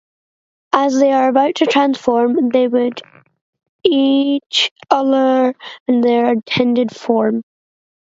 [0.73, 3.03] As they are about to transform, they would
[3.83, 5.55] each announce
[5.87, 7.43] their intended form.